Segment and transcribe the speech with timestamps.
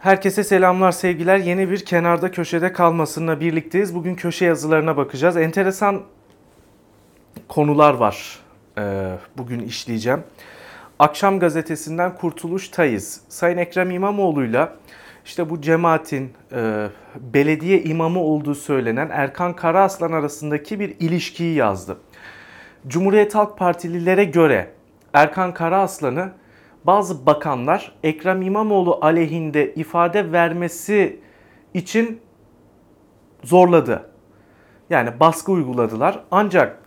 [0.00, 1.38] Herkese selamlar, sevgiler.
[1.38, 3.94] Yeni bir kenarda köşede kalmasınla birlikteyiz.
[3.94, 5.36] Bugün köşe yazılarına bakacağız.
[5.36, 6.02] Enteresan
[7.48, 8.38] konular var.
[8.78, 10.22] Ee, bugün işleyeceğim.
[10.98, 13.20] Akşam gazetesinden Kurtuluş Tayiz.
[13.28, 14.76] Sayın Ekrem İmamoğlu'yla
[15.24, 16.88] işte bu cemaatin e,
[17.20, 21.96] belediye imamı olduğu söylenen Erkan Karaaslan arasındaki bir ilişkiyi yazdı.
[22.88, 24.70] Cumhuriyet Halk Partililere göre
[25.12, 26.32] Erkan Karaaslan'ı
[26.84, 31.20] bazı bakanlar Ekrem İmamoğlu aleyhinde ifade vermesi
[31.74, 32.20] için
[33.44, 34.10] zorladı.
[34.90, 36.20] Yani baskı uyguladılar.
[36.30, 36.78] Ancak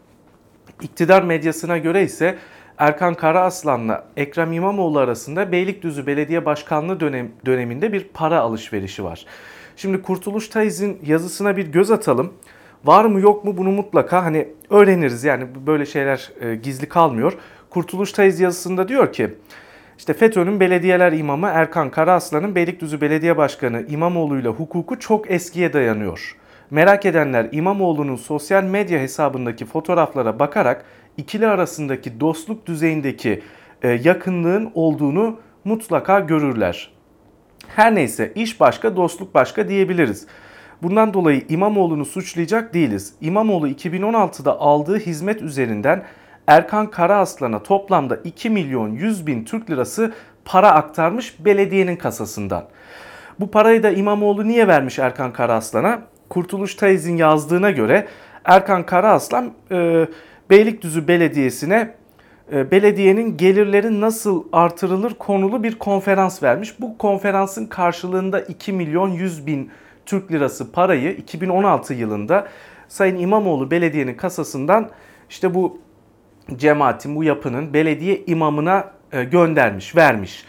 [0.82, 2.38] iktidar medyasına göre ise
[2.78, 9.26] Erkan Karaaslan'la Ekrem İmamoğlu arasında Beylikdüzü Belediye Başkanlığı dönem, döneminde bir para alışverişi var.
[9.76, 12.34] Şimdi Kurtuluş Tayiz'in yazısına bir göz atalım.
[12.86, 17.34] Var mı yok mu bunu mutlaka hani öğreniriz yani böyle şeyler e, gizli kalmıyor.
[17.70, 19.34] Kurtuluş Tayiz yazısında diyor ki
[20.04, 26.38] işte FETÖ'nün belediyeler imamı Erkan Karaaslan'ın Beylikdüzü Belediye Başkanı İmamoğlu ile hukuku çok eskiye dayanıyor.
[26.72, 30.86] Merak edenler İmamoğlu'nun sosyal medya hesabındaki fotoğraflara bakarak
[31.18, 33.42] ikili arasındaki dostluk düzeyindeki
[33.82, 36.92] e, yakınlığın olduğunu mutlaka görürler.
[37.68, 40.28] Her neyse iş başka dostluk başka diyebiliriz.
[40.82, 43.14] Bundan dolayı İmamoğlu'nu suçlayacak değiliz.
[43.22, 46.04] İmamoğlu 2016'da aldığı hizmet üzerinden
[46.48, 50.14] Erkan Karaaslan'a toplamda 2 milyon 100 bin Türk lirası
[50.46, 52.66] para aktarmış belediyenin kasasından.
[53.40, 56.02] Bu parayı da İmamoğlu niye vermiş Erkan Karaaslan'a?
[56.30, 58.08] Kurtuluş Tayiz'in yazdığına göre
[58.46, 60.08] Erkan Karaaslan e,
[60.50, 61.96] Beylikdüzü Belediyesi'ne
[62.54, 66.80] e, belediyenin gelirleri nasıl artırılır konulu bir konferans vermiş.
[66.80, 69.72] Bu konferansın karşılığında 2 milyon 100 bin
[70.06, 72.48] Türk lirası parayı 2016 yılında
[72.88, 74.90] Sayın İmamoğlu belediyenin kasasından
[75.30, 75.80] işte bu
[76.56, 80.46] cemaatin, bu yapının belediye imamına e, göndermiş, vermiş.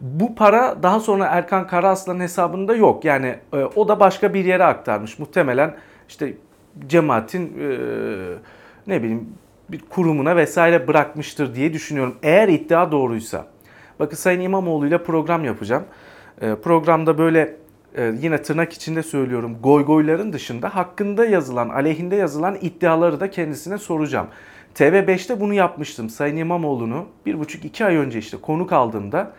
[0.00, 3.04] Bu para daha sonra Erkan Karaaslan'ın hesabında yok.
[3.04, 5.18] Yani e, o da başka bir yere aktarmış.
[5.18, 5.76] Muhtemelen
[6.08, 6.34] işte
[6.86, 7.78] cemaatin e,
[8.86, 9.28] ne bileyim
[9.68, 12.16] bir kurumuna vesaire bırakmıştır diye düşünüyorum.
[12.22, 13.46] Eğer iddia doğruysa.
[14.00, 15.84] Bakın Sayın İmamoğlu ile program yapacağım.
[16.62, 17.56] Programda böyle
[17.98, 24.26] yine tırnak içinde söylüyorum goygoyların dışında hakkında yazılan, aleyhinde yazılan iddiaları da kendisine soracağım.
[24.76, 26.10] TV5'te bunu yapmıştım.
[26.10, 29.32] Sayın İmamoğlu'nu bir buçuk iki ay önce işte konuk aldığımda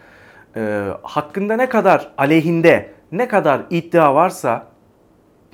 [0.56, 4.68] e, hakkında ne kadar aleyhinde ne kadar iddia varsa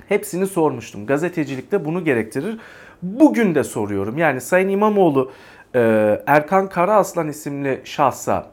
[0.08, 1.06] hepsini sormuştum.
[1.06, 2.58] Gazetecilikte bunu gerektirir.
[3.02, 4.18] Bugün de soruyorum.
[4.18, 5.32] Yani Sayın İmamoğlu
[5.74, 5.80] e,
[6.26, 8.46] Erkan Karaaslan isimli şahsa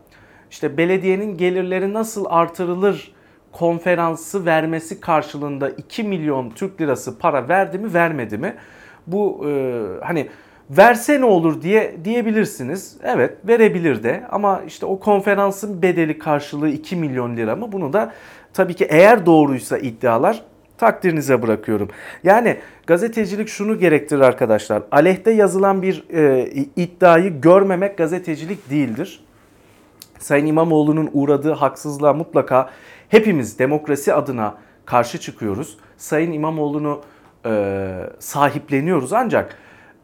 [0.50, 3.14] işte belediyenin gelirleri nasıl artırılır
[3.52, 8.56] konferansı vermesi karşılığında 2 milyon Türk lirası para verdi mi vermedi mi?
[9.08, 10.30] Bu e, hani
[10.78, 12.98] verse ne olur diye diyebilirsiniz.
[13.04, 17.72] Evet verebilir de ama işte o konferansın bedeli karşılığı 2 milyon lira mı?
[17.72, 18.14] Bunu da
[18.54, 20.44] tabii ki eğer doğruysa iddialar
[20.78, 21.90] takdirinize bırakıyorum.
[22.24, 24.84] Yani gazetecilik şunu gerektirir arkadaşlar.
[24.92, 26.46] Aleyhte yazılan bir e,
[26.76, 29.24] iddiayı görmemek gazetecilik değildir.
[30.20, 32.70] Sayın İmamoğlu'nun uğradığı haksızlığa mutlaka
[33.10, 35.78] hepimiz demokrasi adına karşı çıkıyoruz.
[35.98, 37.02] Sayın İmamoğlu'nu
[37.46, 39.58] e, sahipleniyoruz ancak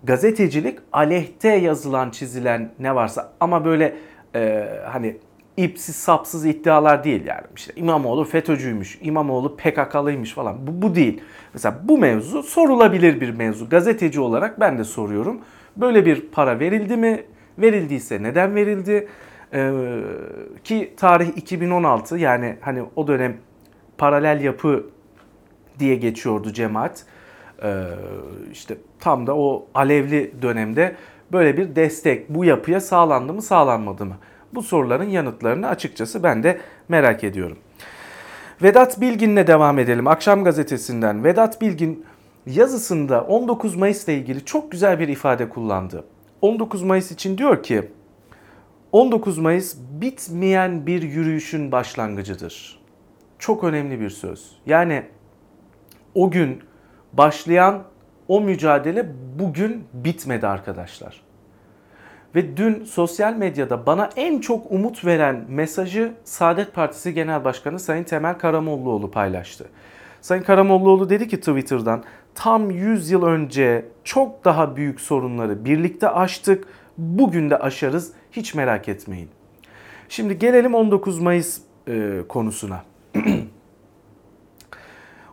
[0.04, 3.96] gazetecilik aleyhte yazılan çizilen ne varsa ama böyle
[4.36, 5.18] e, hani
[5.58, 7.44] ipsiz sapsız iddialar değil yani.
[7.56, 10.68] İşte İmamoğlu FETÖ'cüymüş, İmamoğlu PKK'lıymış falan.
[10.68, 11.22] Bu, bu değil.
[11.54, 13.70] Mesela bu mevzu sorulabilir bir mevzu.
[13.70, 15.42] Gazeteci olarak ben de soruyorum.
[15.78, 17.24] Böyle bir para verildi mi?
[17.58, 19.08] Verildiyse neden verildi?
[19.54, 19.72] Ee,
[20.64, 23.38] ki tarih 2016 yani hani o dönem
[23.98, 24.90] paralel yapı
[25.80, 27.06] diye geçiyordu cemaat.
[27.64, 27.84] Ee,
[28.52, 30.96] işte tam da o alevli dönemde
[31.32, 34.18] böyle bir destek bu yapıya sağlandı mı sağlanmadı mı?
[34.54, 36.60] Bu soruların yanıtlarını açıkçası ben de
[36.90, 37.58] merak ediyorum.
[38.62, 40.08] Vedat Bilgin'le devam edelim.
[40.08, 42.06] Akşam gazetesinden Vedat Bilgin
[42.46, 46.04] yazısında 19 Mayıs ile ilgili çok güzel bir ifade kullandı.
[46.42, 47.92] 19 Mayıs için diyor ki
[48.92, 52.80] 19 Mayıs bitmeyen bir yürüyüşün başlangıcıdır.
[53.40, 54.52] Çok önemli bir söz.
[54.66, 55.04] Yani
[56.16, 56.62] o gün
[57.18, 57.84] başlayan
[58.28, 61.22] o mücadele bugün bitmedi arkadaşlar.
[62.36, 68.04] Ve dün sosyal medyada bana en çok umut veren mesajı Saadet Partisi Genel Başkanı Sayın
[68.04, 69.66] Temel Karamollaoğlu paylaştı.
[70.22, 72.04] Sayın Karamollaoğlu dedi ki Twitter'dan
[72.36, 76.68] tam 100 yıl önce çok daha büyük sorunları birlikte aştık.
[76.98, 79.30] Bugün de aşarız hiç merak etmeyin.
[80.10, 82.84] Şimdi gelelim 19 Mayıs e, konusuna.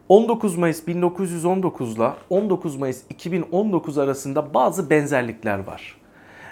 [0.08, 5.96] 19 Mayıs 1919 ile 19 Mayıs 2019 arasında bazı benzerlikler var.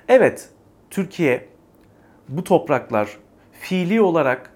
[0.08, 0.50] Evet,
[0.90, 1.48] Türkiye
[2.28, 3.18] bu topraklar
[3.52, 4.52] fiili olarak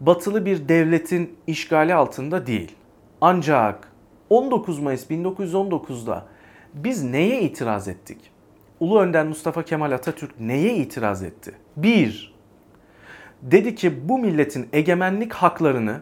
[0.00, 2.72] batılı bir devletin işgali altında değil.
[3.20, 3.92] Ancak
[4.30, 6.26] 19 Mayıs 1919'da
[6.74, 8.18] biz neye itiraz ettik?
[8.80, 11.52] Ulu Önder Mustafa Kemal Atatürk neye itiraz etti?
[11.76, 12.34] Bir,
[13.42, 16.00] dedi ki bu milletin egemenlik haklarını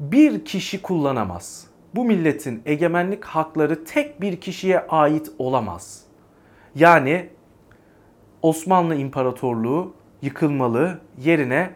[0.00, 1.66] bir kişi kullanamaz.
[1.94, 6.04] Bu milletin egemenlik hakları tek bir kişiye ait olamaz.
[6.74, 7.28] Yani
[8.42, 11.70] Osmanlı İmparatorluğu yıkılmalı, yerine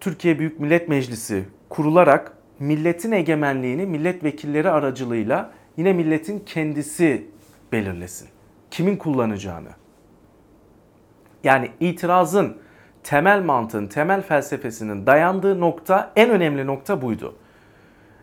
[0.00, 7.26] Türkiye Büyük Millet Meclisi kurularak milletin egemenliğini milletvekilleri aracılığıyla yine milletin kendisi
[7.72, 8.28] belirlesin.
[8.70, 9.68] Kimin kullanacağını.
[11.44, 12.56] Yani itirazın
[13.02, 17.34] temel mantığın, temel felsefesinin dayandığı nokta, en önemli nokta buydu.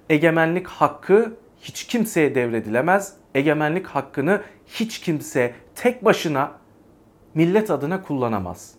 [0.09, 3.13] Egemenlik hakkı hiç kimseye devredilemez.
[3.35, 6.51] Egemenlik hakkını hiç kimse tek başına
[7.33, 8.73] millet adına kullanamaz.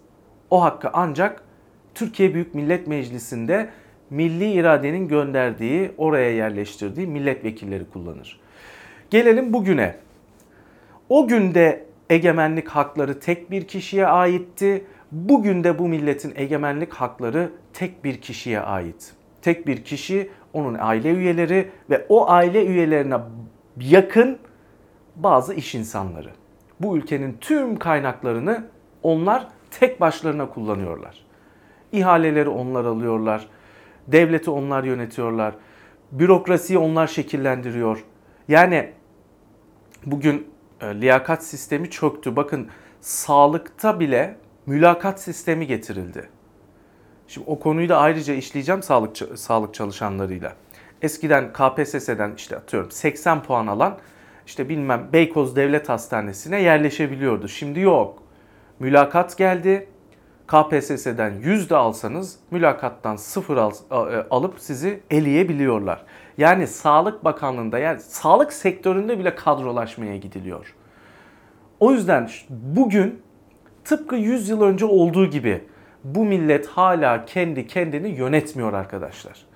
[0.50, 1.42] O hakkı ancak
[1.94, 3.68] Türkiye Büyük Millet Meclisi'nde
[4.10, 8.40] milli iradenin gönderdiği, oraya yerleştirdiği milletvekilleri kullanır.
[9.10, 9.96] Gelelim bugüne.
[11.08, 14.84] O günde egemenlik hakları tek bir kişiye aitti.
[15.12, 19.14] Bugün de bu milletin egemenlik hakları tek bir kişiye ait.
[19.42, 23.16] Tek bir kişi, onun aile üyeleri ve o aile üyelerine
[23.80, 24.38] yakın
[25.16, 26.30] bazı iş insanları.
[26.80, 28.64] Bu ülkenin tüm kaynaklarını
[29.02, 31.24] onlar tek başlarına kullanıyorlar.
[31.92, 33.48] İhaleleri onlar alıyorlar.
[34.06, 35.54] Devleti onlar yönetiyorlar.
[36.12, 38.04] Bürokrasiyi onlar şekillendiriyor.
[38.48, 38.92] Yani
[40.06, 40.46] bugün
[40.80, 42.36] e, liyakat sistemi çöktü.
[42.36, 42.68] Bakın
[43.00, 44.36] sağlıkta bile
[44.68, 46.28] mülakat sistemi getirildi.
[47.28, 50.52] Şimdi o konuyu da ayrıca işleyeceğim sağlık sağlık çalışanlarıyla.
[51.02, 53.98] Eskiden KPSS'den işte atıyorum 80 puan alan
[54.46, 57.48] işte bilmem Beykoz Devlet Hastanesi'ne yerleşebiliyordu.
[57.48, 58.22] Şimdi yok.
[58.78, 59.88] Mülakat geldi.
[60.46, 63.94] KPSS'den 100 de alsanız mülakattan sıfır al, e,
[64.30, 66.04] alıp sizi eleyebiliyorlar.
[66.38, 70.74] Yani Sağlık Bakanlığı'nda yani sağlık sektöründe bile kadrolaşmaya gidiliyor.
[71.80, 73.22] O yüzden bugün
[73.88, 75.64] tıpkı 100 yıl önce olduğu gibi
[76.04, 79.46] bu millet hala kendi kendini yönetmiyor arkadaşlar.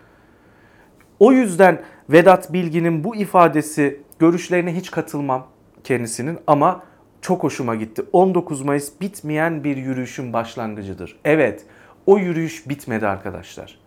[1.19, 5.47] O yüzden Vedat Bilgin'in bu ifadesi görüşlerine hiç katılmam
[5.85, 6.83] kendisinin ama
[7.21, 8.03] çok hoşuma gitti.
[8.13, 11.19] 19 Mayıs bitmeyen bir yürüyüşün başlangıcıdır.
[11.25, 11.65] Evet,
[12.07, 13.79] o yürüyüş bitmedi arkadaşlar.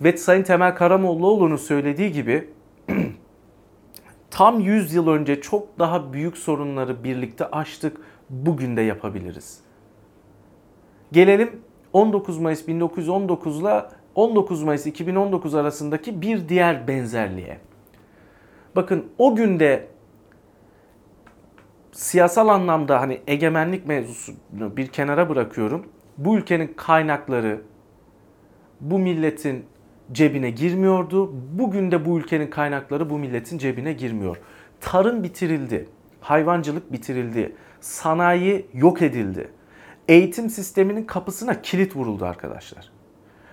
[0.00, 2.48] Ve Sayın Temel Karamollaoğlu'nun söylediği gibi
[4.30, 7.96] tam 100 yıl önce çok daha büyük sorunları birlikte aştık.
[8.30, 9.60] Bugün de yapabiliriz.
[11.12, 11.60] Gelelim
[11.92, 13.84] 19 Mayıs 1919 ile
[14.14, 17.58] 19 Mayıs 2019 arasındaki bir diğer benzerliğe.
[18.76, 19.86] Bakın o günde
[21.92, 25.86] siyasal anlamda hani egemenlik mevzusunu bir kenara bırakıyorum.
[26.18, 27.60] Bu ülkenin kaynakları
[28.80, 29.64] bu milletin
[30.12, 31.32] cebine girmiyordu.
[31.52, 34.36] Bugün de bu ülkenin kaynakları bu milletin cebine girmiyor.
[34.80, 35.88] Tarım bitirildi.
[36.20, 37.56] Hayvancılık bitirildi.
[37.80, 39.50] Sanayi yok edildi.
[40.08, 42.90] Eğitim sisteminin kapısına kilit vuruldu arkadaşlar.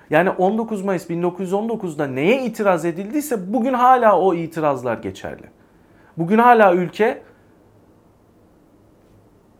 [0.09, 5.43] Yani 19 Mayıs 1919'da neye itiraz edildiyse bugün hala o itirazlar geçerli.
[6.17, 7.21] Bugün hala ülke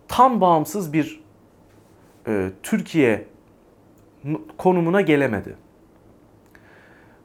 [0.08, 1.22] tam bağımsız bir
[2.28, 3.28] e, Türkiye
[4.58, 5.56] konumuna gelemedi.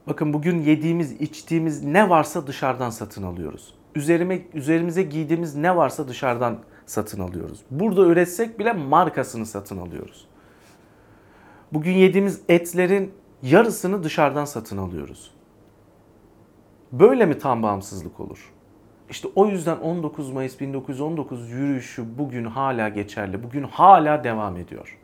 [0.07, 3.73] Bakın bugün yediğimiz, içtiğimiz ne varsa dışarıdan satın alıyoruz.
[3.95, 7.59] Üzerime, üzerimize giydiğimiz ne varsa dışarıdan satın alıyoruz.
[7.71, 10.27] Burada üretsek bile markasını satın alıyoruz.
[11.73, 13.13] Bugün yediğimiz etlerin
[13.43, 15.31] yarısını dışarıdan satın alıyoruz.
[16.91, 18.53] Böyle mi tam bağımsızlık olur?
[19.09, 23.43] İşte o yüzden 19 Mayıs 1919 yürüyüşü bugün hala geçerli.
[23.43, 24.97] Bugün hala devam ediyor.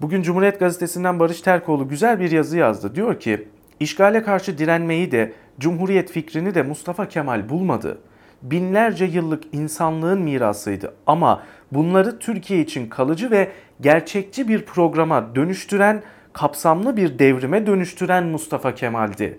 [0.00, 2.94] Bugün Cumhuriyet Gazetesi'nden Barış Terkoğlu güzel bir yazı yazdı.
[2.94, 3.48] Diyor ki,
[3.80, 7.98] işgale karşı direnmeyi de, Cumhuriyet fikrini de Mustafa Kemal bulmadı.
[8.42, 11.42] Binlerce yıllık insanlığın mirasıydı ama
[11.72, 13.48] bunları Türkiye için kalıcı ve
[13.80, 19.38] gerçekçi bir programa dönüştüren, kapsamlı bir devrime dönüştüren Mustafa Kemal'di.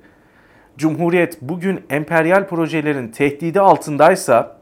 [0.78, 4.58] Cumhuriyet bugün emperyal projelerin tehdidi altındaysa,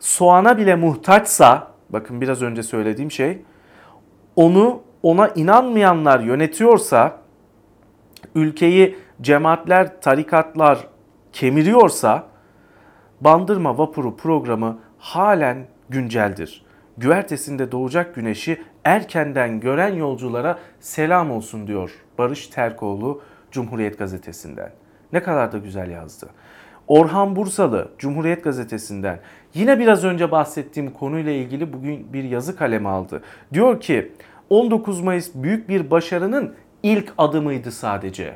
[0.00, 3.42] soğana bile muhtaçsa, bakın biraz önce söylediğim şey,
[4.36, 7.16] onu ona inanmayanlar yönetiyorsa,
[8.34, 10.78] ülkeyi cemaatler, tarikatlar
[11.32, 12.26] kemiriyorsa,
[13.24, 16.62] Bandırma Vapuru programı halen günceldir.
[16.98, 24.70] Güvertesinde doğacak güneşi erkenden gören yolculara selam olsun diyor Barış Terkoğlu Cumhuriyet Gazetesi'nden.
[25.12, 26.28] Ne kadar da güzel yazdı.
[26.88, 29.20] Orhan Bursalı Cumhuriyet Gazetesi'nden
[29.54, 33.22] yine biraz önce bahsettiğim konuyla ilgili bugün bir yazı kaleme aldı.
[33.52, 34.12] Diyor ki
[34.50, 38.34] 19 Mayıs büyük bir başarının ilk adımıydı sadece.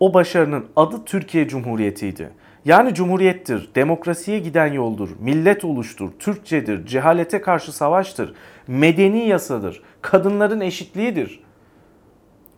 [0.00, 2.30] O başarının adı Türkiye Cumhuriyeti'ydi.
[2.64, 8.34] Yani cumhuriyettir, demokrasiye giden yoldur, millet oluştur, Türkçedir, cehalete karşı savaştır,
[8.66, 11.40] medeni yasadır, kadınların eşitliğidir.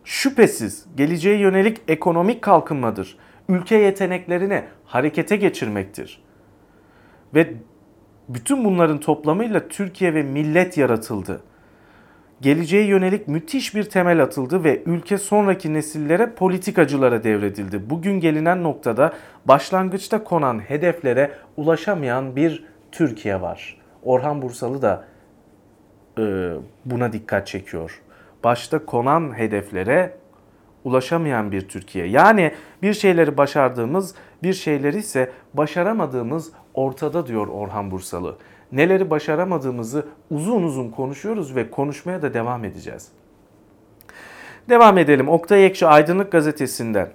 [0.04, 3.16] Şüphesiz geleceğe yönelik ekonomik kalkınmadır.
[3.48, 6.22] Ülke yeteneklerini harekete geçirmektir.
[7.34, 7.54] Ve
[8.28, 11.40] bütün bunların toplamıyla Türkiye ve millet yaratıldı.
[12.40, 17.90] Geleceğe yönelik müthiş bir temel atıldı ve ülke sonraki nesillere politikacılara devredildi.
[17.90, 19.12] Bugün gelinen noktada
[19.44, 23.80] başlangıçta konan hedeflere ulaşamayan bir Türkiye var.
[24.02, 25.04] Orhan Bursalı da
[26.18, 26.52] e,
[26.84, 28.02] buna dikkat çekiyor.
[28.44, 30.16] Başta konan hedeflere
[30.84, 32.06] ulaşamayan bir Türkiye.
[32.06, 38.36] Yani bir şeyleri başardığımız, bir şeyleri ise başaramadığımız ortada diyor Orhan Bursalı.
[38.74, 43.08] Neleri başaramadığımızı uzun uzun konuşuyoruz ve konuşmaya da devam edeceğiz.
[44.68, 45.28] Devam edelim.
[45.28, 47.08] Oktay Ekşi Aydınlık Gazetesi'nden.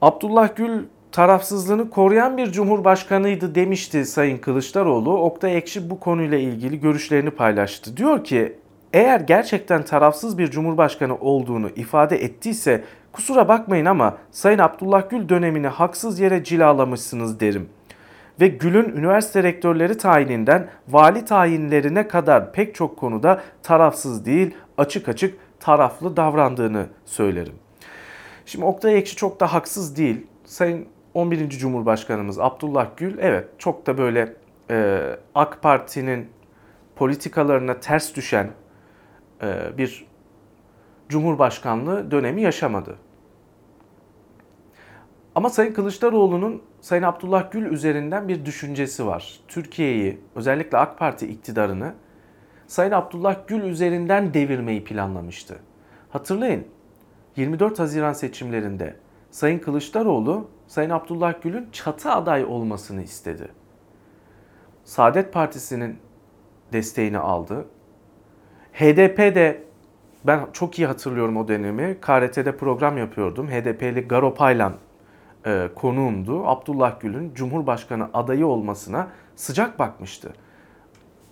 [0.00, 5.18] Abdullah Gül tarafsızlığını koruyan bir cumhurbaşkanıydı demişti Sayın Kılıçdaroğlu.
[5.18, 7.96] Oktay Ekşi bu konuyla ilgili görüşlerini paylaştı.
[7.96, 8.56] Diyor ki
[8.92, 15.66] eğer gerçekten tarafsız bir cumhurbaşkanı olduğunu ifade ettiyse kusura bakmayın ama Sayın Abdullah Gül dönemini
[15.66, 17.68] haksız yere cilalamışsınız derim.
[18.40, 25.38] Ve Gül'ün üniversite rektörleri tayininden vali tayinlerine kadar pek çok konuda tarafsız değil açık açık
[25.60, 27.54] taraflı davrandığını söylerim.
[28.46, 30.26] Şimdi Oktay Ekşi çok da haksız değil.
[30.44, 31.50] Sayın 11.
[31.50, 34.34] Cumhurbaşkanımız Abdullah Gül evet çok da böyle
[34.70, 35.00] e,
[35.34, 36.28] AK Parti'nin
[36.96, 38.50] politikalarına ters düşen
[39.42, 40.06] e, bir
[41.08, 42.96] cumhurbaşkanlığı dönemi yaşamadı.
[45.34, 49.40] Ama Sayın Kılıçdaroğlu'nun Sayın Abdullah Gül üzerinden bir düşüncesi var.
[49.48, 51.94] Türkiye'yi özellikle AK Parti iktidarını
[52.66, 55.58] Sayın Abdullah Gül üzerinden devirmeyi planlamıştı.
[56.10, 56.66] Hatırlayın
[57.36, 58.96] 24 Haziran seçimlerinde
[59.30, 63.48] Sayın Kılıçdaroğlu Sayın Abdullah Gül'ün çatı aday olmasını istedi.
[64.84, 65.98] Saadet Partisi'nin
[66.72, 67.66] desteğini aldı.
[68.72, 69.62] HDP de
[70.24, 71.96] ben çok iyi hatırlıyorum o dönemi.
[72.00, 73.48] KRT'de program yapıyordum.
[73.48, 74.74] HDP'li Garo Paylan
[75.46, 76.46] e, konuğumdu.
[76.46, 80.32] Abdullah Gül'ün Cumhurbaşkanı adayı olmasına sıcak bakmıştı.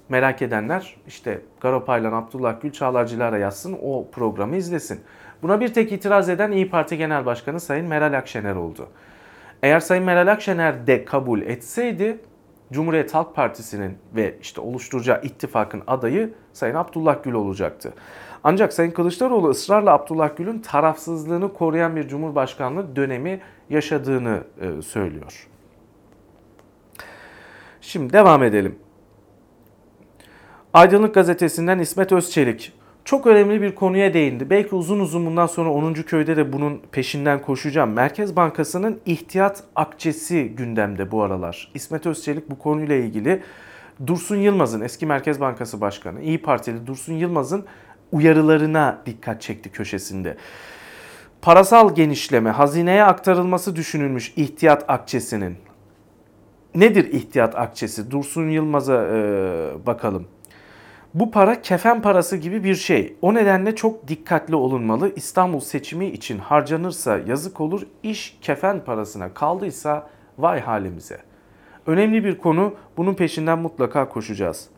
[0.08, 5.00] Merak edenler işte Garo Paylan, Abdullah Gül, Çağlar Cilara yazsın o programı izlesin.
[5.42, 8.88] Buna bir tek itiraz eden İyi Parti Genel Başkanı Sayın Meral Akşener oldu.
[9.62, 12.20] Eğer Sayın Meral Akşener de kabul etseydi
[12.72, 17.92] Cumhuriyet Halk Partisi'nin ve işte oluşturacağı ittifakın adayı Sayın Abdullah Gül olacaktı.
[18.44, 25.48] Ancak Sayın Kılıçdaroğlu ısrarla Abdullah Gül'ün tarafsızlığını koruyan bir cumhurbaşkanlığı dönemi yaşadığını e, söylüyor.
[27.80, 28.78] Şimdi devam edelim.
[30.74, 32.72] Aydınlık Gazetesi'nden İsmet Özçelik
[33.04, 34.50] çok önemli bir konuya değindi.
[34.50, 35.94] Belki uzun uzun bundan sonra 10.
[35.94, 37.92] köyde de bunun peşinden koşacağım.
[37.92, 41.70] Merkez Bankası'nın ihtiyat akçesi gündemde bu aralar.
[41.74, 43.42] İsmet Özçelik bu konuyla ilgili
[44.06, 47.64] Dursun Yılmaz'ın eski Merkez Bankası Başkanı, İyi Partili Dursun Yılmaz'ın
[48.12, 50.36] uyarılarına dikkat çekti köşesinde.
[51.42, 55.56] Parasal genişleme, hazineye aktarılması düşünülmüş ihtiyat akçesinin.
[56.74, 58.10] Nedir ihtiyat akçesi?
[58.10, 59.16] Dursun Yılmaz'a e,
[59.86, 60.26] bakalım.
[61.14, 63.16] Bu para kefen parası gibi bir şey.
[63.22, 65.12] O nedenle çok dikkatli olunmalı.
[65.16, 67.82] İstanbul seçimi için harcanırsa yazık olur.
[68.02, 71.18] İş kefen parasına kaldıysa vay halimize.
[71.86, 72.74] Önemli bir konu.
[72.96, 74.68] Bunun peşinden mutlaka koşacağız.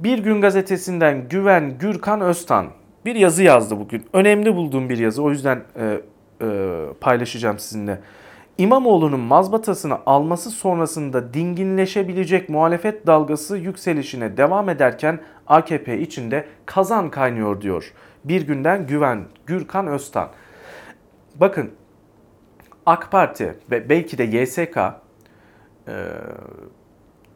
[0.00, 2.66] Bir Gün Gazetesi'nden Güven Gürkan Öztan
[3.04, 4.06] bir yazı yazdı bugün.
[4.12, 5.22] Önemli bulduğum bir yazı.
[5.22, 6.00] O yüzden e,
[6.42, 8.00] e, paylaşacağım sizinle.
[8.58, 17.92] İmamoğlu'nun mazbatasını alması sonrasında dinginleşebilecek muhalefet dalgası yükselişine devam ederken AKP içinde kazan kaynıyor diyor.
[18.24, 20.28] Bir günden Güven Gürkan Öztan.
[21.34, 21.70] Bakın
[22.86, 24.92] AK Parti ve belki de YSK e,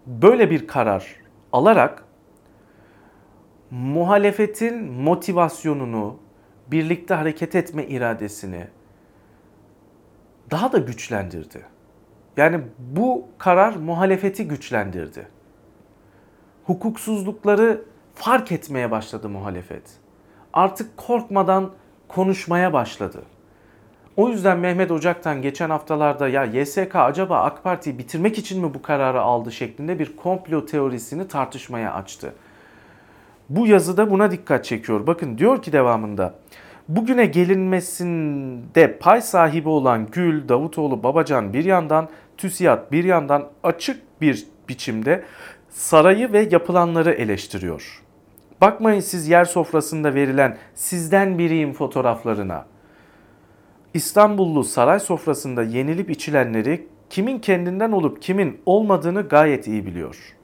[0.07, 1.17] böyle bir karar
[1.53, 2.04] alarak
[3.75, 6.17] muhalefetin motivasyonunu,
[6.67, 8.67] birlikte hareket etme iradesini
[10.51, 11.67] daha da güçlendirdi.
[12.37, 15.29] Yani bu karar muhalefeti güçlendirdi.
[16.65, 17.83] Hukuksuzlukları
[18.15, 19.83] fark etmeye başladı muhalefet.
[20.53, 21.73] Artık korkmadan
[22.09, 23.23] konuşmaya başladı.
[24.17, 28.83] O yüzden Mehmet Ocak'tan geçen haftalarda ya YSK acaba AK Parti'yi bitirmek için mi bu
[28.83, 32.35] kararı aldı şeklinde bir komplo teorisini tartışmaya açtı.
[33.49, 35.07] Bu yazıda buna dikkat çekiyor.
[35.07, 36.35] Bakın diyor ki devamında
[36.89, 44.47] bugüne gelinmesinde pay sahibi olan Gül, Davutoğlu, Babacan bir yandan, TÜSİAD bir yandan açık bir
[44.69, 45.25] biçimde
[45.71, 48.03] sarayı ve yapılanları eleştiriyor.
[48.61, 52.67] Bakmayın siz yer sofrasında verilen sizden biriyim fotoğraflarına.
[53.95, 60.35] İstanbullu saray sofrasında yenilip içilenleri kimin kendinden olup kimin olmadığını gayet iyi biliyor.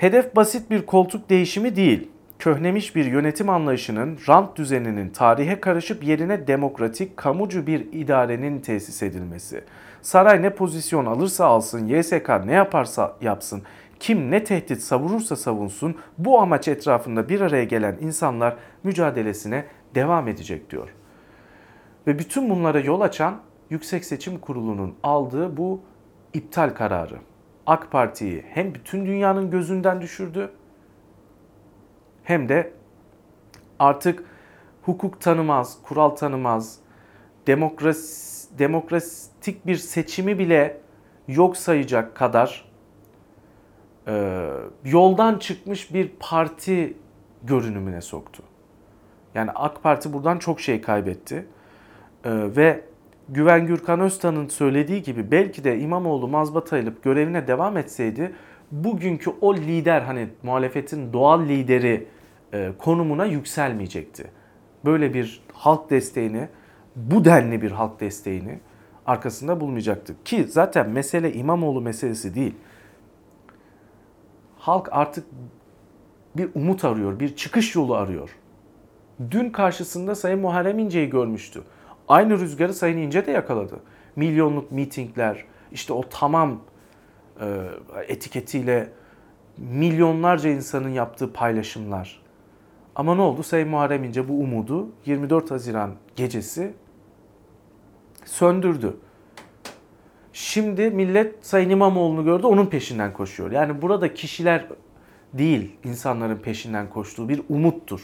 [0.00, 2.08] Hedef basit bir koltuk değişimi değil.
[2.38, 9.64] Köhnemiş bir yönetim anlayışının, rant düzeninin tarihe karışıp yerine demokratik, kamucu bir idarenin tesis edilmesi.
[10.02, 13.62] Saray ne pozisyon alırsa alsın, YSK ne yaparsa yapsın,
[14.00, 19.64] kim ne tehdit savurursa savunsun bu amaç etrafında bir araya gelen insanlar mücadelesine
[19.94, 20.88] devam edecek diyor.
[22.06, 23.36] Ve bütün bunlara yol açan
[23.70, 25.80] Yüksek Seçim Kurulu'nun aldığı bu
[26.34, 27.29] iptal kararı.
[27.70, 30.50] AK Parti'yi hem bütün dünyanın gözünden düşürdü
[32.22, 32.72] hem de
[33.78, 34.24] artık
[34.82, 36.78] hukuk tanımaz, kural tanımaz,
[37.46, 40.80] demokrasi, demokratik bir seçimi bile
[41.28, 42.70] yok sayacak kadar
[44.06, 44.46] e,
[44.84, 46.96] yoldan çıkmış bir parti
[47.42, 48.42] görünümüne soktu.
[49.34, 51.46] Yani AK Parti buradan çok şey kaybetti.
[52.24, 52.84] E, ve
[53.30, 58.32] Güven Gürkan Öztan'ın söylediği gibi belki de İmamoğlu mazbata ayılıp görevine devam etseydi
[58.70, 62.06] bugünkü o lider hani muhalefetin doğal lideri
[62.52, 64.30] e, konumuna yükselmeyecekti.
[64.84, 66.48] Böyle bir halk desteğini,
[66.96, 68.58] bu denli bir halk desteğini
[69.06, 70.14] arkasında bulmayacaktı.
[70.24, 72.54] Ki zaten mesele İmamoğlu meselesi değil.
[74.58, 75.24] Halk artık
[76.36, 78.36] bir umut arıyor, bir çıkış yolu arıyor.
[79.30, 81.62] Dün karşısında Sayın Muharrem İnce'yi görmüştü.
[82.10, 83.80] Aynı rüzgarı Sayın İnce de yakaladı.
[84.16, 86.60] Milyonluk mitingler, işte o tamam
[87.40, 87.46] e,
[88.08, 88.92] etiketiyle
[89.58, 92.22] milyonlarca insanın yaptığı paylaşımlar.
[92.94, 93.42] Ama ne oldu?
[93.42, 96.72] Sayın Muharrem İnce bu umudu 24 Haziran gecesi
[98.24, 98.96] söndürdü.
[100.32, 103.50] Şimdi millet Sayın İmamoğlu'nu gördü onun peşinden koşuyor.
[103.50, 104.66] Yani burada kişiler
[105.32, 108.00] değil insanların peşinden koştuğu bir umuttur.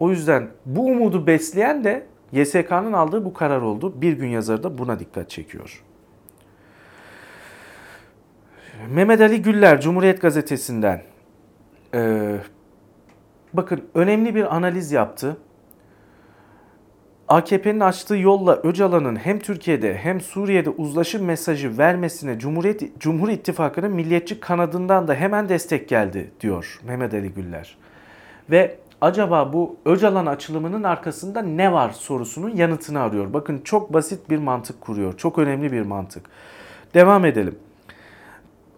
[0.00, 4.00] O yüzden bu umudu besleyen de YSK'nın aldığı bu karar oldu.
[4.00, 5.82] Bir gün yazarı da buna dikkat çekiyor.
[8.90, 11.02] Mehmet Ali Güller Cumhuriyet Gazetesi'nden
[11.94, 12.36] ee,
[13.52, 15.36] bakın önemli bir analiz yaptı.
[17.28, 24.40] AKP'nin açtığı yolla Öcalan'ın hem Türkiye'de hem Suriye'de uzlaşım mesajı vermesine Cumhuriyet Cumhur İttifakı'nın milliyetçi
[24.40, 27.78] kanadından da hemen destek geldi diyor Mehmet Ali Güller.
[28.50, 33.32] Ve acaba bu Öcalan açılımının arkasında ne var sorusunun yanıtını arıyor.
[33.32, 35.16] Bakın çok basit bir mantık kuruyor.
[35.16, 36.26] Çok önemli bir mantık.
[36.94, 37.58] Devam edelim.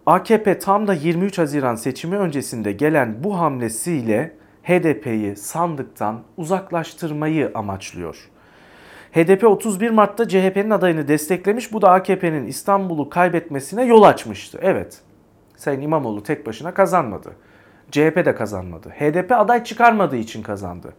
[0.05, 8.29] AKP tam da 23 Haziran seçimi öncesinde gelen bu hamlesiyle HDP'yi sandıktan uzaklaştırmayı amaçlıyor.
[9.11, 11.73] HDP 31 Mart'ta CHP'nin adayını desteklemiş.
[11.73, 14.59] Bu da AKP'nin İstanbul'u kaybetmesine yol açmıştı.
[14.61, 15.01] Evet.
[15.57, 17.31] Sayın İmamoğlu tek başına kazanmadı.
[17.91, 18.89] CHP de kazanmadı.
[18.89, 20.93] HDP aday çıkarmadığı için kazandı.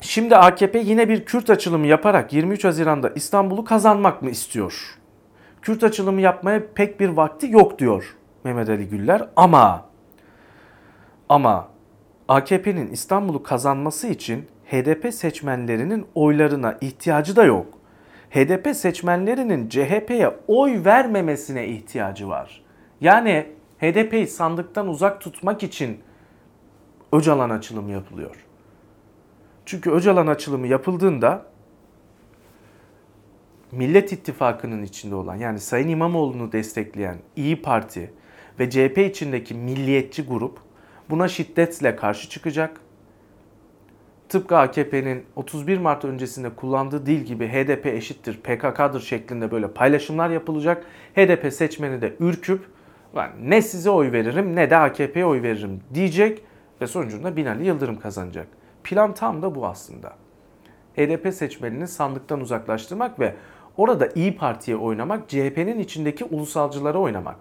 [0.00, 4.98] Şimdi AKP yine bir Kürt açılımı yaparak 23 Haziran'da İstanbul'u kazanmak mı istiyor?
[5.62, 9.84] Kürt açılımı yapmaya pek bir vakti yok diyor Mehmet Ali Güller ama
[11.28, 11.68] ama
[12.28, 17.66] AKP'nin İstanbul'u kazanması için HDP seçmenlerinin oylarına ihtiyacı da yok.
[18.30, 22.62] HDP seçmenlerinin CHP'ye oy vermemesine ihtiyacı var.
[23.00, 23.46] Yani
[23.80, 26.00] HDP'yi sandıktan uzak tutmak için
[27.12, 28.36] Öcalan açılımı yapılıyor.
[29.66, 31.46] Çünkü Öcalan açılımı yapıldığında
[33.72, 38.12] Millet İttifakı'nın içinde olan yani Sayın İmamoğlu'nu destekleyen İyi Parti
[38.58, 40.58] ve CHP içindeki milliyetçi grup
[41.10, 42.80] buna şiddetle karşı çıkacak.
[44.28, 50.86] Tıpkı AKP'nin 31 Mart öncesinde kullandığı dil gibi HDP eşittir PKK'dır şeklinde böyle paylaşımlar yapılacak.
[51.14, 52.75] HDP seçmeni de ürküp
[53.42, 56.42] ne size oy veririm ne de AKP'ye oy veririm diyecek
[56.80, 58.48] ve sonucunda Binali Yıldırım kazanacak.
[58.84, 60.12] Plan tam da bu aslında.
[60.96, 63.34] HDP seçmenini sandıktan uzaklaştırmak ve
[63.76, 67.36] orada İyi Parti'ye oynamak, CHP'nin içindeki ulusalcılara oynamak.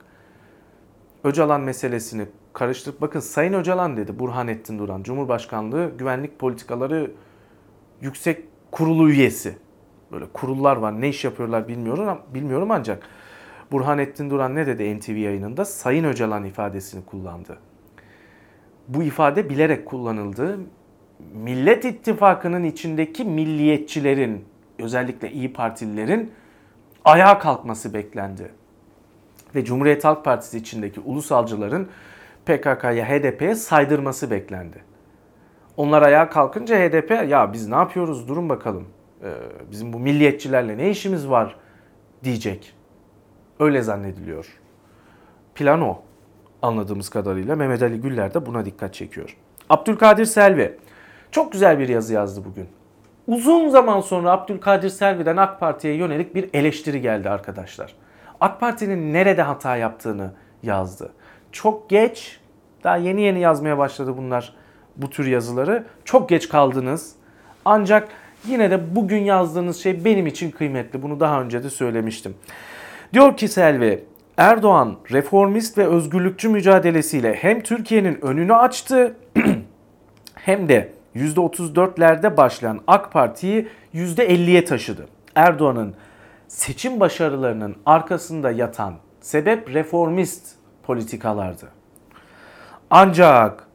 [1.24, 7.12] Öcalan meselesini karıştırıp bakın Sayın Öcalan dedi Burhanettin Duran Cumhurbaşkanlığı Güvenlik Politikaları
[8.02, 9.58] Yüksek Kurulu üyesi.
[10.12, 11.02] Böyle kurullar var.
[11.02, 13.10] Ne iş yapıyorlar bilmiyorum bilmiyorum ancak
[13.72, 15.66] Burhanettin Duran ne dedi NTV yayınında?
[15.66, 17.58] Sayın Öcalan ifadesini kullandı.
[18.88, 20.60] Bu ifade bilerek kullanıldı.
[21.34, 24.46] Millet İttifakı'nın içindeki milliyetçilerin,
[24.80, 26.32] özellikle İyi Partililerin
[27.06, 28.52] ayağa kalkması beklendi.
[29.56, 31.88] Ve Cumhuriyet Halk Partisi içindeki ulusalcıların
[32.46, 34.78] PKK'ya, HDP'ye saydırması beklendi.
[35.78, 38.88] Onlar ayağa kalkınca HDP ya biz ne yapıyoruz durun bakalım.
[39.24, 39.34] Ee,
[39.72, 41.56] bizim bu milliyetçilerle ne işimiz var
[42.24, 42.74] diyecek.
[43.60, 44.60] Öyle zannediliyor.
[45.56, 46.02] Plan o.
[46.62, 47.56] anladığımız kadarıyla.
[47.56, 49.38] Mehmet Ali Güller de buna dikkat çekiyor.
[49.70, 50.78] Abdülkadir Selvi
[51.32, 52.68] çok güzel bir yazı yazdı bugün.
[53.28, 57.96] Uzun zaman sonra Abdülkadir Selvi'den AK Parti'ye yönelik bir eleştiri geldi arkadaşlar.
[58.42, 60.32] AK Parti'nin nerede hata yaptığını
[60.64, 61.12] yazdı.
[61.52, 62.40] Çok geç,
[62.84, 64.54] daha yeni yeni yazmaya başladı bunlar
[64.98, 65.86] bu tür yazıları.
[66.06, 67.16] Çok geç kaldınız.
[67.66, 68.08] Ancak
[68.48, 71.02] yine de bugün yazdığınız şey benim için kıymetli.
[71.02, 72.36] Bunu daha önce de söylemiştim.
[73.14, 74.04] Diyor ki Selvi,
[74.38, 79.16] Erdoğan reformist ve özgürlükçü mücadelesiyle hem Türkiye'nin önünü açtı
[80.36, 85.08] hem de %34'lerde başlayan AK Parti'yi %50'ye taşıdı.
[85.36, 85.96] Erdoğan'ın
[86.48, 91.68] seçim başarılarının arkasında yatan sebep reformist politikalardı.
[92.90, 93.68] Ancak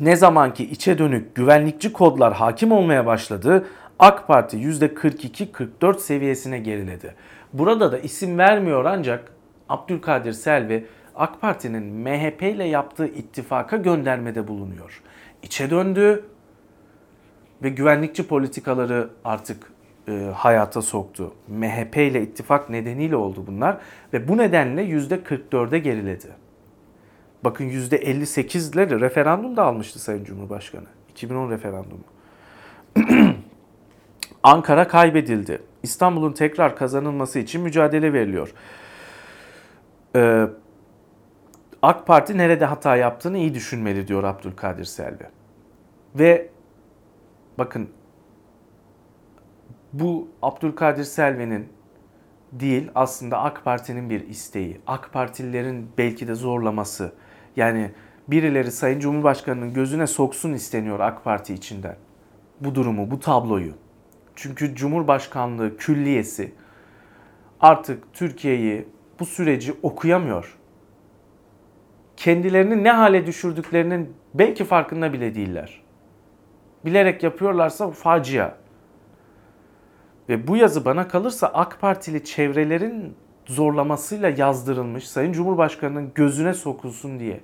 [0.00, 3.66] ne zamanki içe dönük güvenlikçi kodlar hakim olmaya başladı,
[4.02, 7.14] AK Parti %42-44 seviyesine geriledi.
[7.52, 9.32] Burada da isim vermiyor ancak
[9.68, 15.02] Abdülkadir Selvi AK Parti'nin MHP ile yaptığı ittifaka göndermede bulunuyor.
[15.42, 16.24] İçe döndü
[17.62, 19.72] ve güvenlikçi politikaları artık
[20.08, 21.34] e, hayata soktu.
[21.48, 23.78] MHP ile ittifak nedeniyle oldu bunlar
[24.12, 26.28] ve bu nedenle %44'e geriledi.
[27.44, 30.86] Bakın %58'leri referandum da almıştı Sayın Cumhurbaşkanı.
[31.10, 32.04] 2010 referandumu.
[34.42, 35.62] Ankara kaybedildi.
[35.82, 38.54] İstanbul'un tekrar kazanılması için mücadele veriliyor.
[40.16, 40.46] Ee,
[41.82, 45.26] AK Parti nerede hata yaptığını iyi düşünmeli diyor Abdülkadir Selvi.
[46.14, 46.48] Ve
[47.58, 47.90] bakın
[49.92, 51.68] bu Abdülkadir Selvi'nin
[52.52, 54.80] değil aslında AK Parti'nin bir isteği.
[54.86, 57.12] AK Partililerin belki de zorlaması.
[57.56, 57.90] Yani
[58.28, 61.96] birileri Sayın Cumhurbaşkanı'nın gözüne soksun isteniyor AK Parti içinden.
[62.60, 63.72] Bu durumu, bu tabloyu.
[64.36, 66.52] Çünkü Cumhurbaşkanlığı külliyesi
[67.60, 68.88] artık Türkiye'yi
[69.20, 70.58] bu süreci okuyamıyor.
[72.16, 75.82] Kendilerini ne hale düşürdüklerinin belki farkında bile değiller.
[76.84, 78.54] Bilerek yapıyorlarsa facia.
[80.28, 83.16] Ve bu yazı bana kalırsa AK Partili çevrelerin
[83.46, 87.40] zorlamasıyla yazdırılmış Sayın Cumhurbaşkanı'nın gözüne sokulsun diye.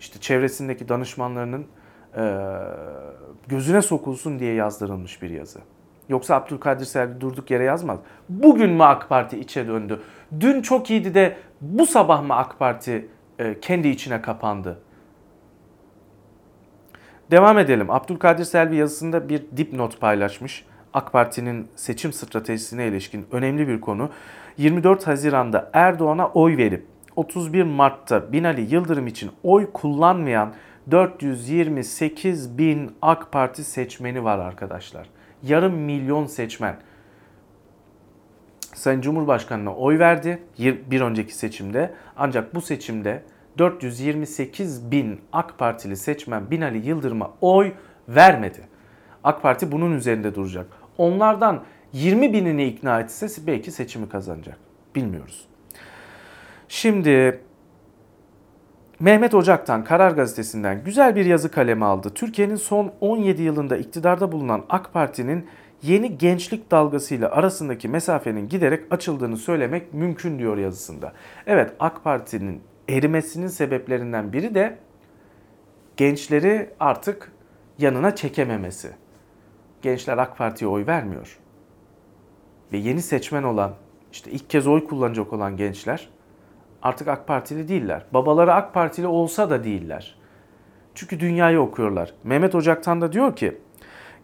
[0.00, 1.66] işte çevresindeki danışmanlarının
[3.48, 5.60] gözüne sokulsun diye yazdırılmış bir yazı.
[6.08, 7.98] Yoksa Abdülkadir Selvi durduk yere yazmaz.
[8.28, 10.00] Bugün mü AK Parti içe döndü?
[10.40, 14.78] Dün çok iyiydi de bu sabah mı AK Parti e, kendi içine kapandı?
[17.30, 17.90] Devam edelim.
[17.90, 20.64] Abdülkadir Selvi yazısında bir dipnot paylaşmış.
[20.94, 24.10] AK Parti'nin seçim stratejisine ilişkin önemli bir konu.
[24.56, 26.86] 24 Haziran'da Erdoğan'a oy verip
[27.16, 30.52] 31 Mart'ta Binali Yıldırım için oy kullanmayan
[30.90, 35.08] 428 bin AK Parti seçmeni var arkadaşlar
[35.42, 36.76] yarım milyon seçmen
[38.74, 40.42] Sayın Cumhurbaşkanı'na oy verdi
[40.90, 41.94] bir önceki seçimde.
[42.16, 43.22] Ancak bu seçimde
[43.58, 47.72] 428 bin AK Partili seçmen Binali Yıldırım'a oy
[48.08, 48.60] vermedi.
[49.24, 50.66] AK Parti bunun üzerinde duracak.
[50.98, 54.58] Onlardan 20 binini ikna etse belki seçimi kazanacak.
[54.94, 55.44] Bilmiyoruz.
[56.68, 57.40] Şimdi
[59.02, 62.10] Mehmet Ocak'tan Karar Gazetesi'nden güzel bir yazı kalemi aldı.
[62.14, 65.46] Türkiye'nin son 17 yılında iktidarda bulunan AK Parti'nin
[65.82, 71.12] yeni gençlik dalgasıyla arasındaki mesafenin giderek açıldığını söylemek mümkün diyor yazısında.
[71.46, 74.78] Evet AK Parti'nin erimesinin sebeplerinden biri de
[75.96, 77.32] gençleri artık
[77.78, 78.90] yanına çekememesi.
[79.82, 81.38] Gençler AK Parti'ye oy vermiyor.
[82.72, 83.74] Ve yeni seçmen olan,
[84.12, 86.08] işte ilk kez oy kullanacak olan gençler
[86.82, 88.04] artık AK Partili değiller.
[88.14, 90.14] Babaları AK Partili olsa da değiller.
[90.94, 92.14] Çünkü dünyayı okuyorlar.
[92.24, 93.58] Mehmet Ocak'tan da diyor ki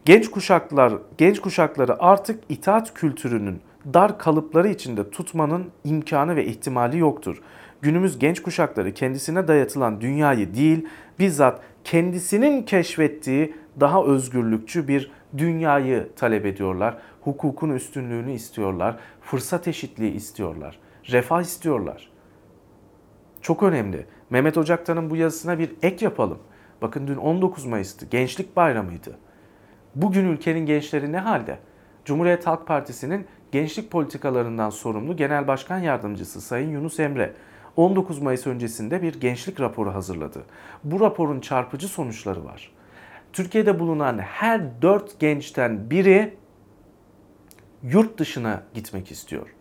[0.05, 3.61] genç kuşaklar genç kuşakları artık itaat kültürünün
[3.95, 7.43] dar kalıpları içinde tutmanın imkanı ve ihtimali yoktur.
[7.83, 10.87] Günümüz genç kuşakları kendisine dayatılan dünyayı değil,
[11.19, 16.99] bizzat kendisinin keşfettiği daha özgürlükçü bir dünyayı talep ediyorlar.
[17.21, 20.79] Hukukun üstünlüğünü istiyorlar, fırsat eşitliği istiyorlar,
[21.11, 22.11] refah istiyorlar.
[23.49, 24.07] Çok önemli.
[24.31, 26.39] Mehmet Ocaktan'ın bu yazısına bir ek yapalım.
[26.83, 28.07] Bakın dün 19 Mayıs'tı.
[28.07, 29.19] Gençlik bayramıydı.
[29.95, 31.59] Bugün ülkenin gençleri ne halde?
[32.05, 37.35] Cumhuriyet Halk Partisi'nin gençlik politikalarından sorumlu Genel Başkan Yardımcısı Sayın Yunus Emre
[37.77, 40.43] 19 Mayıs öncesinde bir gençlik raporu hazırladı.
[40.85, 42.73] Bu raporun çarpıcı sonuçları var.
[43.33, 46.37] Türkiye'de bulunan her 4 gençten biri
[47.83, 49.55] yurt dışına gitmek istiyor.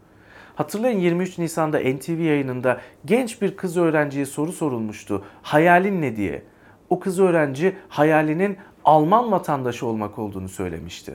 [0.57, 5.23] Hatırlayın 23 Nisan'da NTV yayınında genç bir kız öğrenciye soru sorulmuştu.
[5.41, 6.43] Hayalin ne diye.
[6.89, 11.13] O kız öğrenci hayalinin Alman vatandaşı olmak olduğunu söylemişti.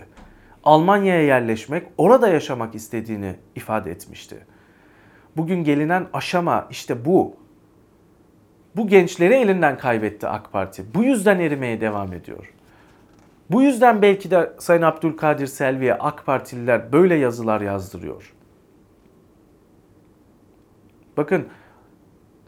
[0.64, 4.46] Almanya'ya yerleşmek, orada yaşamak istediğini ifade etmişti.
[5.36, 7.36] Bugün gelinen aşama işte bu.
[8.76, 10.84] Bu gençleri elinden kaybetti AK Parti.
[10.94, 12.52] Bu yüzden erimeye devam ediyor.
[13.50, 18.32] Bu yüzden belki de Sayın Abdülkadir Selvi'ye AK Partililer böyle yazılar yazdırıyor.
[21.16, 21.48] Bakın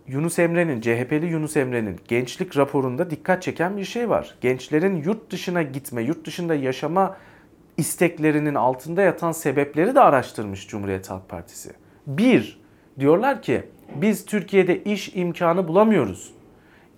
[0.07, 4.35] Yunus Emre'nin, CHP'li Yunus Emre'nin gençlik raporunda dikkat çeken bir şey var.
[4.41, 7.17] Gençlerin yurt dışına gitme, yurt dışında yaşama
[7.77, 11.73] isteklerinin altında yatan sebepleri de araştırmış Cumhuriyet Halk Partisi.
[12.07, 12.61] Bir,
[12.99, 13.63] diyorlar ki
[13.95, 16.35] biz Türkiye'de iş imkanı bulamıyoruz.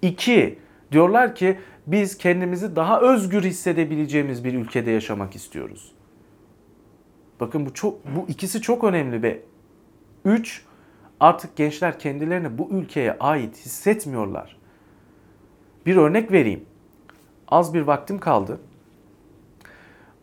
[0.02, 0.58] İki,
[0.92, 5.92] diyorlar ki biz kendimizi daha özgür hissedebileceğimiz bir ülkede yaşamak istiyoruz.
[7.40, 9.42] Bakın bu çok bu ikisi çok önemli ve
[10.24, 10.64] üç
[11.20, 14.56] artık gençler kendilerini bu ülkeye ait hissetmiyorlar.
[15.86, 16.64] Bir örnek vereyim.
[17.48, 18.60] Az bir vaktim kaldı.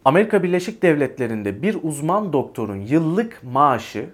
[0.06, 4.10] Amerika Birleşik Devletleri'nde bir uzman doktorun yıllık maaşı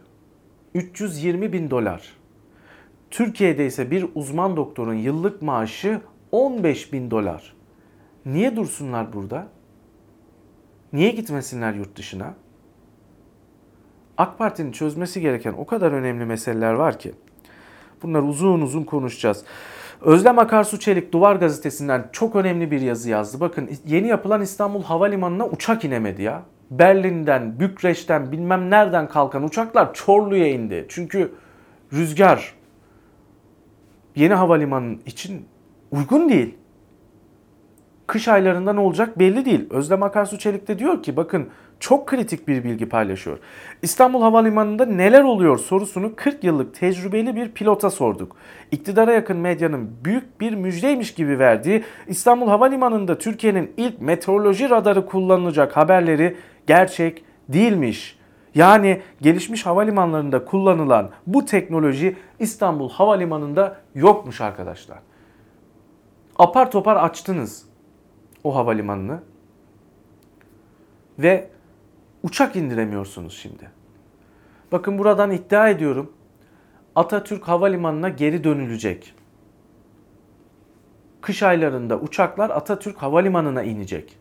[0.74, 2.18] 320 bin dolar.
[3.12, 7.56] Türkiye'de ise bir uzman doktorun yıllık maaşı 15 bin dolar.
[8.26, 9.48] Niye dursunlar burada?
[10.94, 12.34] Niye gitmesinler yurt dışına?
[14.20, 17.12] AK Parti'nin çözmesi gereken o kadar önemli meseleler var ki.
[18.04, 19.46] Bunları uzun uzun konuşacağız.
[20.02, 23.40] Özlem Akarsu Çelik Duvar Gazetesi'nden çok önemli bir yazı yazdı.
[23.40, 26.42] Bakın yeni yapılan İstanbul Havalimanı'na uçak inemedi ya.
[26.72, 30.86] Berlin'den, Bükreş'ten bilmem nereden kalkan uçaklar Çorlu'ya indi.
[30.90, 31.32] Çünkü
[31.94, 32.54] rüzgar
[34.16, 35.46] yeni havalimanı için
[35.92, 36.56] uygun değil.
[38.08, 39.68] Kış aylarında ne olacak belli değil.
[39.70, 43.38] Özlem Akarsu Çelik de diyor ki bakın çok kritik bir bilgi paylaşıyor.
[43.82, 48.36] İstanbul Havalimanı'nda neler oluyor sorusunu 40 yıllık tecrübeli bir pilota sorduk.
[48.72, 55.78] İktidara yakın medyanın büyük bir müjdeymiş gibi verdiği İstanbul Havalimanı'nda Türkiye'nin ilk meteoroloji radarı kullanılacak
[55.78, 56.38] haberleri
[56.68, 58.20] gerçek değilmiş.
[58.56, 65.00] Yani gelişmiş havalimanlarında kullanılan bu teknoloji İstanbul Havalimanı'nda yokmuş arkadaşlar.
[66.40, 67.66] Apar topar açtınız
[68.44, 69.20] o havalimanını
[71.20, 71.50] ve
[72.24, 73.72] uçak indiremiyorsunuz şimdi.
[74.72, 76.14] Bakın buradan iddia ediyorum
[76.96, 79.14] Atatürk Havalimanı'na geri dönülecek.
[81.22, 84.18] Kış aylarında uçaklar Atatürk Havalimanı'na inecek.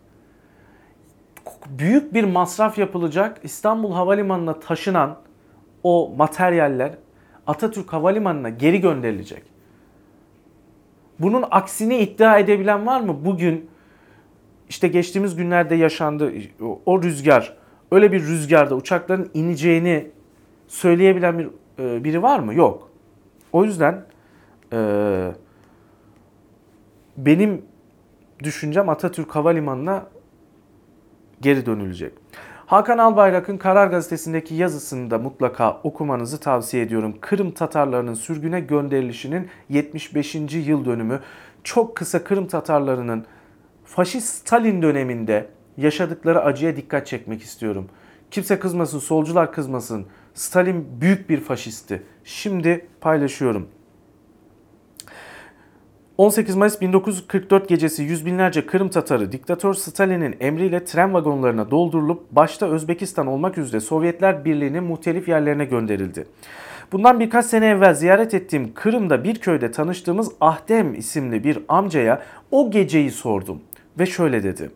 [1.69, 3.41] Büyük bir masraf yapılacak.
[3.43, 5.19] İstanbul Havalimanı'na taşınan
[5.83, 6.95] o materyaller
[7.47, 9.43] Atatürk Havalimanı'na geri gönderilecek.
[11.19, 13.25] Bunun aksini iddia edebilen var mı?
[13.25, 13.71] Bugün
[14.69, 16.33] işte geçtiğimiz günlerde yaşandı
[16.87, 17.59] o rüzgar
[17.91, 20.11] öyle bir rüzgarda uçakların ineceğini
[20.69, 21.49] söyleyebilen bir
[21.79, 22.55] e, biri var mı?
[22.55, 22.91] Yok.
[23.53, 24.05] O yüzden
[24.73, 24.79] e,
[27.17, 27.63] benim
[28.43, 30.07] düşüncem Atatürk Havalimanı'na
[31.41, 32.13] geri dönülecek.
[32.67, 37.15] Hakan Albayrak'ın Karar Gazetesi'ndeki yazısını da mutlaka okumanızı tavsiye ediyorum.
[37.21, 40.35] Kırım Tatarlarının sürgüne gönderilişinin 75.
[40.35, 41.21] yıl dönümü.
[41.65, 43.25] Çok kısa Kırım Tatarlarının
[43.85, 45.49] faşist Stalin döneminde
[45.79, 47.89] yaşadıkları acıya dikkat çekmek istiyorum.
[48.31, 50.07] Kimse kızmasın, solcular kızmasın.
[50.35, 52.03] Stalin büyük bir faşisti.
[52.25, 53.69] Şimdi paylaşıyorum.
[56.19, 62.67] 18 Mayıs 1944 gecesi yüz binlerce Kırım Tatarı diktatör Stalin'in emriyle tren vagonlarına doldurulup başta
[62.67, 66.27] Özbekistan olmak üzere Sovyetler Birliği'nin muhtelif yerlerine gönderildi.
[66.93, 72.71] Bundan birkaç sene evvel ziyaret ettiğim Kırım'da bir köyde tanıştığımız Ahdem isimli bir amcaya o
[72.71, 73.61] geceyi sordum
[73.99, 74.71] ve şöyle dedi.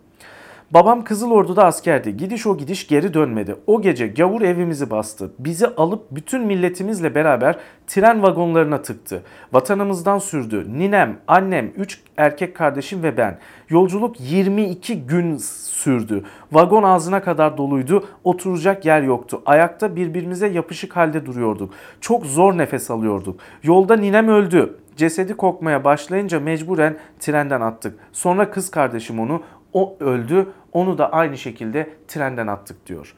[0.75, 2.17] Babam Kızıl Ordu'da askerdi.
[2.17, 3.57] Gidiş o gidiş geri dönmedi.
[3.67, 5.33] O gece gavur evimizi bastı.
[5.39, 9.23] Bizi alıp bütün milletimizle beraber tren vagonlarına tıktı.
[9.53, 10.67] Vatanımızdan sürdü.
[10.79, 13.39] Ninem, annem, 3 erkek kardeşim ve ben.
[13.69, 16.25] Yolculuk 22 gün sürdü.
[16.53, 18.05] Vagon ağzına kadar doluydu.
[18.25, 19.43] Oturacak yer yoktu.
[19.47, 21.75] Ayakta birbirimize yapışık halde duruyorduk.
[22.01, 23.41] Çok zor nefes alıyorduk.
[23.63, 24.77] Yolda ninem öldü.
[24.97, 27.99] Cesedi kokmaya başlayınca mecburen trenden attık.
[28.13, 30.47] Sonra kız kardeşim onu o öldü.
[30.73, 33.15] Onu da aynı şekilde trenden attık diyor.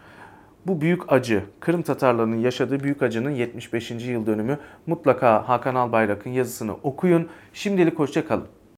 [0.66, 3.90] Bu büyük acı, Kırım Tatarlarının yaşadığı büyük acının 75.
[3.90, 7.28] yıl dönümü mutlaka Hakan Albayrak'ın yazısını okuyun.
[7.52, 8.46] Şimdilik hoşçakalın.